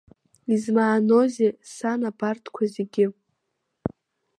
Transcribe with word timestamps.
Измааноузеи, 0.53 1.51
сан, 1.75 2.01
абарҭқәа 2.09 2.63
зегьы? 2.73 3.05